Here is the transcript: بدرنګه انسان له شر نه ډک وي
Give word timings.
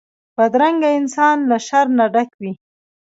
بدرنګه 0.35 0.89
انسان 0.99 1.37
له 1.49 1.57
شر 1.67 1.85
نه 1.97 2.05
ډک 2.13 2.29
وي 2.41 2.53